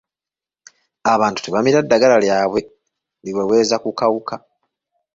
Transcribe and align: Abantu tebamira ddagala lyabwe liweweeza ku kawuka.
Abantu 1.13 1.39
tebamira 1.41 1.79
ddagala 1.85 2.15
lyabwe 2.25 2.59
liweweeza 3.25 3.75
ku 3.83 3.89
kawuka. 3.99 4.35